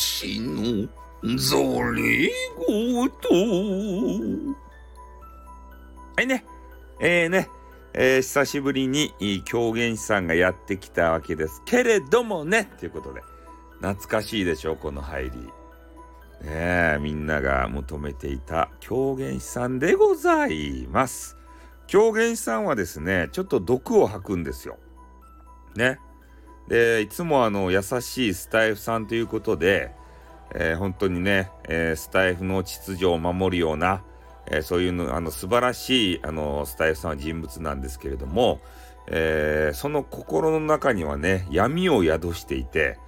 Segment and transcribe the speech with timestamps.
[0.00, 0.88] しの
[1.36, 3.28] ぞれごと。
[6.16, 6.44] はいね。
[7.00, 7.48] えー、ね。
[7.92, 9.12] えー、久しぶりに
[9.44, 13.20] 狂言師さんがやってきたわけですけれどもねということで
[13.80, 15.30] 懐かしいでしょこの入り。
[15.30, 21.36] ねえみんなが求めていた狂言師さんでございます。
[21.86, 24.78] 狂言師さんはですねちょっと毒を吐くんですよ。
[25.76, 25.98] ね。
[26.70, 29.92] でいつもあの優しいスタイフさんということで、
[30.54, 34.02] えー、本当にね、えー、スタイフの秩序を守るような
[34.50, 38.60] えー、そういうのあの素晴らしいあのスタイフさんは人物なんですけれども、
[39.06, 42.98] え、その心の中にはね闇を宿していて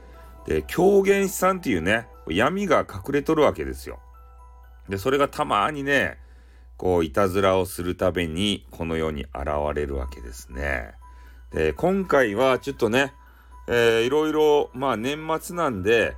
[0.46, 3.98] で狂言師さんっていうね闇が隠れとるわけですよ。
[4.88, 6.18] でそれがたまにね
[6.76, 10.92] こういたずらをするためにこの世に現れるわけですね。
[11.52, 13.12] で今回はちょっとね、
[13.68, 16.16] えー、いろいろまあ年末なんで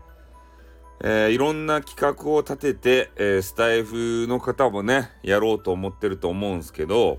[1.06, 7.18] えー、いろんな企画を立てて、えー、スタイフの方もね、やろうと思ってると思うんですけど、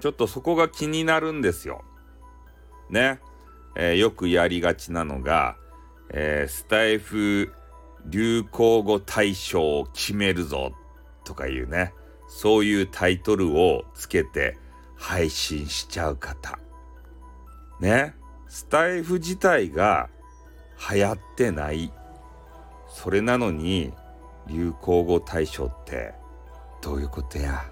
[0.00, 1.84] ちょっとそこが気になるんですよ。
[2.90, 3.20] ね。
[3.76, 5.56] えー、よくやりがちなのが、
[6.10, 7.50] えスタイフ
[8.04, 10.72] 流行語大賞を決めるぞ
[11.24, 11.94] とかいうね、
[12.28, 14.58] そういうタイトルをつけて
[14.96, 16.58] 配信しちゃう方。
[17.80, 18.14] ね。
[18.52, 20.10] スタイフ自体が
[20.92, 21.90] 流行ってない。
[22.86, 23.94] それなのに
[24.46, 26.12] 流行語大賞って
[26.82, 27.64] どういうことや。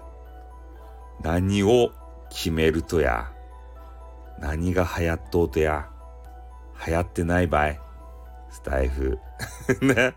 [1.21, 1.91] 何を
[2.31, 3.31] 決めるとや。
[4.39, 5.87] 何が流行っとうとや。
[6.87, 7.75] 流行ってない場合
[8.49, 9.19] スタイフ。
[9.85, 10.15] ね。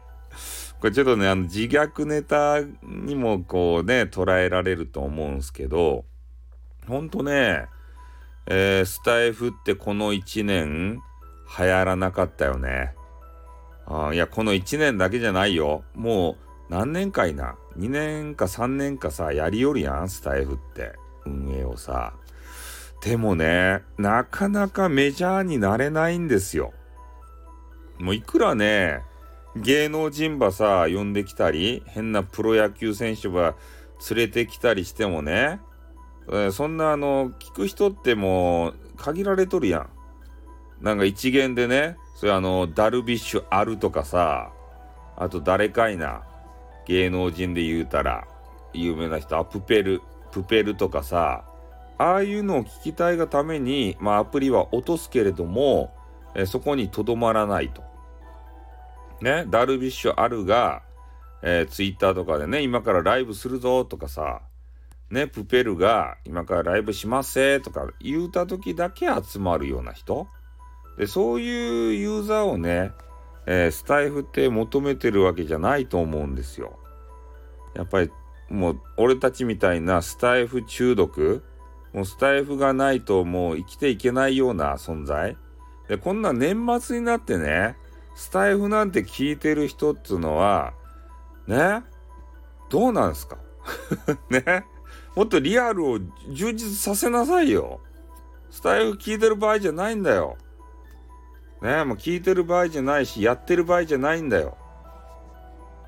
[0.81, 6.07] これちょっとねあの自虐ネタにもこうね捉えられると思うんすけど
[6.87, 7.67] ほんとね
[8.47, 11.01] えー、スタイフってこの1年
[11.59, 12.95] 流行らなかったよね。
[13.87, 15.85] あいや、この1年だけじゃないよ。
[15.95, 17.57] もう何年かいな。
[17.79, 20.93] 2年か3年かさ、やりよるやん、スタイフって。
[21.27, 22.15] 運営をさ。
[23.03, 26.73] でもね、なかなかメジャーになれないんですよ。
[27.99, 29.03] もういくらね、
[29.57, 33.55] 芸能人ばさ、呼んできたり、変なプロ野球選手ば
[34.11, 35.61] 連れてきたりしてもね、
[36.53, 39.89] そんなあの、聞く人ってもう限られとるやん。
[40.81, 44.53] なんか一元でね、それあの、ダルビッシュあるとかさ、
[45.17, 46.23] あと誰かいな、
[46.87, 48.27] 芸能人で言うたら、
[48.73, 50.03] 有名な人、アプペル、
[50.33, 51.45] プペルとかさ、
[51.99, 55.95] ああいうのを聞きたいがために、まあアプリは落とすけれども、
[56.35, 57.83] えそこにとどまらないと。
[59.21, 60.83] ね、ダルビッシュあるが、
[61.43, 64.43] えー、ツイッターとかでね、今からライブするぞとかさ、
[65.11, 70.27] ね、プペルが今からライブしますせとか言うた時だけ集まるような人。
[70.99, 72.93] でそういうユーザーをね、
[73.47, 76.79] えー、スタイフって求めてるわけじゃないと思うんですよ。
[77.75, 78.11] やっぱり
[78.49, 81.43] もう俺たちみたいなスタイフ中毒
[81.93, 85.37] もうスタイフがないともう生きていけないような存在。
[85.89, 87.77] でこんな年末になってね
[88.15, 90.73] スタイフなんて聞いてる人っつうのは
[91.47, 91.83] ね
[92.71, 93.37] どうなんすか？
[94.31, 94.65] ね。
[95.15, 95.99] もっとリアルを
[96.31, 97.81] 充実させなさいよ。
[98.51, 100.37] スタイフ聞いてる場合じゃないんだよ。
[101.63, 104.57] ねえもう聞いてる場合じゃないし、やってる場合じゃないんだよ。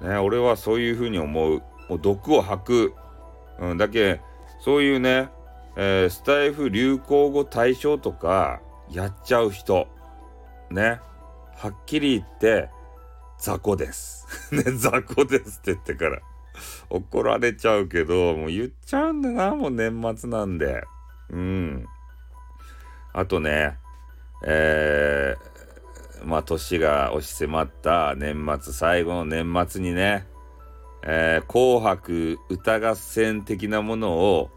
[0.00, 1.62] ねえ俺はそういうふうに思う。
[1.88, 2.94] もう毒を吐く。
[3.58, 4.20] うん、だけ、
[4.60, 5.28] そういうね、
[5.76, 8.60] えー、スタイフ流行語大賞とか
[8.90, 9.88] やっちゃう人。
[10.70, 11.00] ね。
[11.56, 12.70] はっきり言って、
[13.38, 14.26] 雑魚です。
[14.54, 16.20] ね、雑魚ですって言ってから
[16.90, 20.84] 怒られちゃうけど、もう言っちゃうんだな、もう年末なんで。
[21.30, 21.86] うん。
[23.12, 23.78] あとね、
[24.44, 30.26] えー、まあ、年が押し迫った年末、最後の年末にね、
[31.02, 34.50] えー、紅白歌合戦的なものを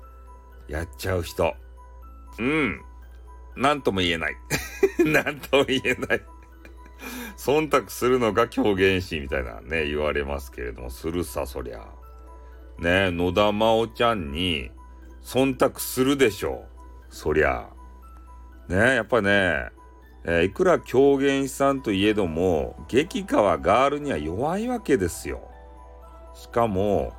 [0.68, 1.54] やっちゃう人。
[2.40, 2.82] うん。
[3.56, 4.36] なんとも言えない。
[5.06, 6.22] なんとも言えない。
[7.38, 11.99] 忖度するのが狂言師みたいなね、言われますけれども、するさ、そりゃ。
[12.80, 14.72] ね野田真央ちゃんに
[15.24, 16.66] 忖度するでしょ
[17.12, 17.14] う。
[17.14, 17.68] そりゃ。
[18.68, 19.70] ねやっぱね、
[20.24, 25.42] えー、いくら狂言師さんといえども激川ガールには弱いわけですよ。
[26.34, 27.14] しかも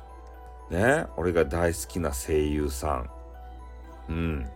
[0.69, 3.09] ね俺が大好きな声優さん。
[4.09, 4.49] うん。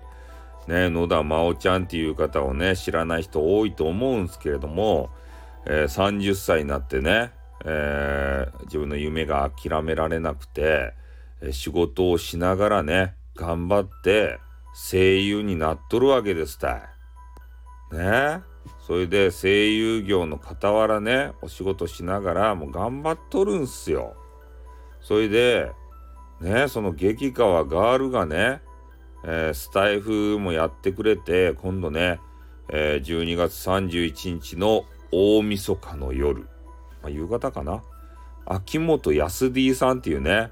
[0.68, 5.12] ね野田真央ちゃんっていう方をね知らない人多いと思うんですけれども、
[5.66, 7.32] えー、30歳になってね、
[7.64, 10.94] えー、自分の夢が諦められなくて、
[11.52, 14.40] 仕事をしながらね頑張って
[14.74, 16.78] 声優になっとるわけですた
[17.92, 17.96] い。
[17.96, 18.42] ね？
[18.88, 24.16] それで声優業の傍らねお仕事しながらもう頑張っとるんすよ。
[25.02, 25.72] それで
[26.42, 28.62] ねその激川ガールがね、
[29.24, 32.20] えー、スタイフもやってくれて今度ね、
[32.70, 36.48] えー、12月31日の大晦日の夜、
[37.06, 37.84] まあ、夕方かな？
[38.48, 40.50] 秋元康 D さんっていうね、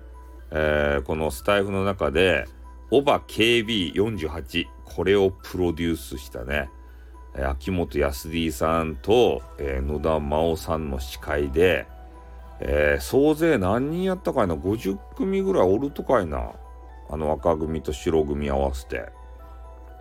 [0.51, 2.47] えー、このスタイフの中で
[2.91, 6.69] オバ KB48 これをプロデュースしたね
[7.35, 11.87] え秋元康 D さんと、えー、野田真央さんの司会で、
[12.59, 16.51] えー、総勢何人やったかいな？50組ぐらいおるとかいな
[17.09, 19.09] あの赤組と白組合わせて。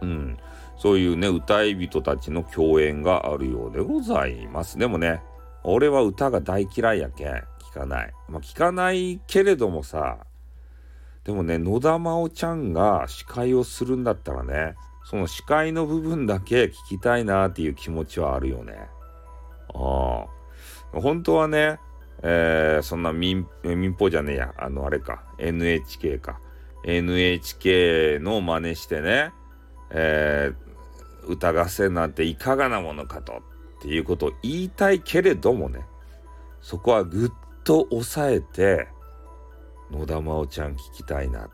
[0.02, 0.38] うん。
[0.76, 4.78] そういうね歌い人たちの共演があるようでございます。
[4.78, 5.22] でもね
[5.64, 10.19] 俺は歌が大嫌いやけん聞かないまあ聞かないけれどもさ
[11.25, 14.75] でもね野田真央ちゃんが司会をするんだったらね
[15.05, 18.75] その視界の部分だけ聞きたいなっていう気持ちはあるよね。
[19.75, 20.26] あ
[20.94, 21.00] あ。
[21.00, 21.79] 本当はね、
[22.23, 26.41] えー、そんな民民放じゃねえや、あのあれか、NHK か。
[26.85, 29.32] NHK の真似してね、
[29.91, 33.43] えー、歌合戦なんていかがなものかと
[33.82, 35.81] っていうことを言いたいけれどもね、
[36.61, 37.31] そこはぐっ
[37.64, 38.87] と抑えて、
[39.90, 41.50] 野田真央ちゃん聞きたいなっ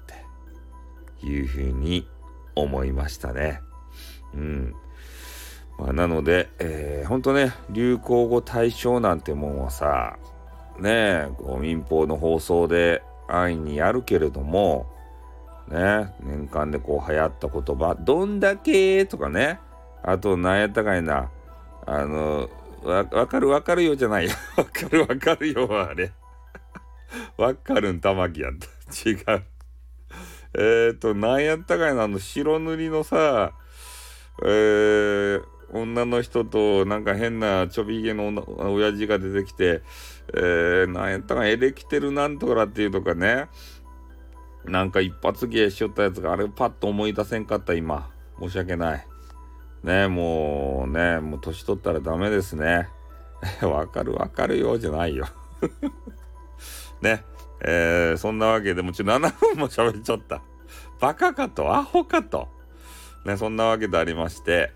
[1.21, 2.07] ていうふうに
[2.55, 3.63] 思いましたね。
[4.35, 4.75] うん。
[5.79, 10.19] まあ、なので、えー、ほんとね、流行語大賞なんてもんはさ、
[10.79, 14.87] ねえ、こう民放の放送で安易にやるけれども、
[15.69, 19.07] ね、年間でこう流行った言葉、どんだけ？
[19.07, 19.61] とかね、
[20.03, 21.31] あと何やったかいな、
[21.91, 22.51] あの、
[22.83, 24.33] わかるわかるよじゃないよ。
[24.57, 26.13] わかるわかるよあれ。
[27.39, 29.09] わかるん玉木やった。
[29.09, 29.43] 違う。
[30.55, 33.53] えっ、と、なんやったかいな、あの、白塗りのさ、
[34.43, 35.43] えー、
[35.73, 39.81] 女の人と、なんか変なちょびひげの親父が出てきて、
[40.35, 43.49] えー、なんやったかエレキテルなんとかっていうとかね、
[44.67, 48.11] なんか一発芸しよったやつがあれパッと思い出せんかった今。
[48.39, 49.07] 申し訳ない。
[49.83, 52.89] ねもうね、もう年取ったらダメですね。
[53.63, 55.27] わかるわかるよじゃないよ
[57.01, 57.25] ね。
[57.61, 60.43] えー、そんなわけでもちろん7分も喋っちゃった。
[61.01, 62.49] バカかと、アホかと。
[63.25, 64.73] ね、そんなわけでありまして、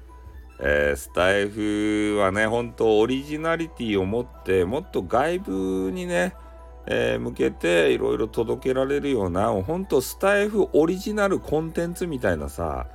[0.61, 6.35] えー、スタイフはね、本当オリジナリティを持って、もっと外部にね、
[6.87, 12.87] えー、向けていろいろ届けられるような、本当スタイフオリジナルコンテンツみたいなさ、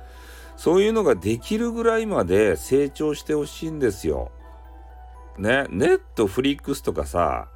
[0.58, 4.32] そういうのができるぐらいまで成長してほしいんですよ。
[5.38, 7.48] ね、ネットフリックスとかさ、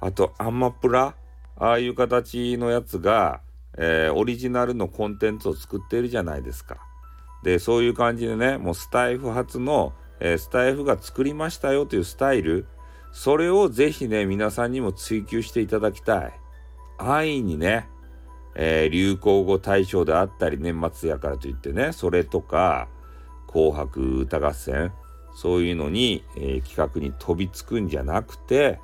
[0.00, 1.14] あとアンマプラ
[1.56, 3.42] ああいう形のやつが、
[3.76, 6.78] えー、オリジナルのコンテンツを作ってるじゃないですか。
[7.44, 12.66] で、そういう感じでね、もうスタイフ初の、えー、スタイフが作りましたよというスタイル、
[13.12, 16.32] それをぜひね、皆さんにも追求していただきたい。
[16.98, 17.88] 安易にね、
[18.60, 22.88] えー、流行語大賞であったり、年末やからといってね、それとか、
[23.46, 24.92] 紅白歌合戦、
[25.34, 28.80] そういうのに、えー、企画に飛びつくんじゃなくて、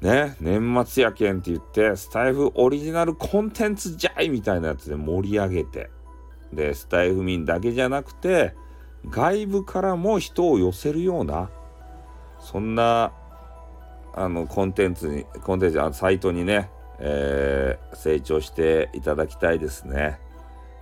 [0.00, 5.90] ね、年末やけんって言って、スタイフオリジナルコンテンツじゃいみたいなやつで盛り上げて、
[6.52, 8.54] で、スタイフ民だけじゃなくて、
[9.08, 11.50] 外部からも人を寄せるような、
[12.38, 13.12] そんな、
[14.14, 16.70] あの、コンテンツに、コンテンツ、あのサイトにね、
[17.00, 20.18] え、成長していただきたいですね。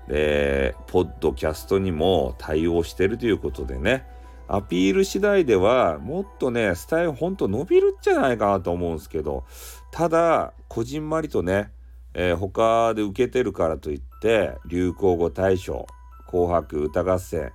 [0.09, 4.07] で、ポッドキャストにも対応してるということでね、
[4.47, 9.45] アピール次第ではもっとね、スタイルほんと伸びるんじゃないかなと思うんですけど、
[9.91, 11.73] ただ、こじんまりとね、
[12.13, 15.87] えー、他で受けてるからといって、流行語大賞、
[16.27, 17.53] 紅白歌合戦、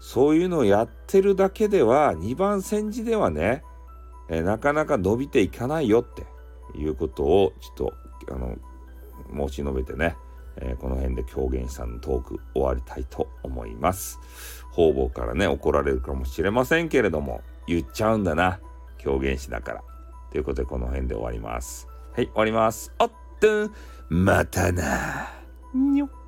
[0.00, 3.62] そういうのをやってるだけでは、2番煎じではね、
[4.28, 6.26] えー、なかなか伸びていかないよって
[6.78, 8.56] いうことを、ちょっと、あの、
[9.30, 10.16] 申し述べてね、
[10.56, 14.18] えー、この辺で狂言師さんのトーク終わりたいと思います。
[14.72, 18.60] 方々からね、怒られるかもしれませんけれども、言っちゃうんだな。
[18.98, 19.82] 狂言師だから。
[20.30, 21.88] ということで、この辺で終わります。
[22.12, 22.92] はい、終わります。
[22.98, 23.10] おっ
[23.40, 23.70] と、
[24.08, 25.28] またな。
[25.74, 26.19] にょっ。